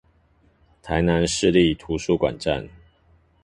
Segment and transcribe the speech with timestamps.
[0.81, 2.67] 台南市立圖書館站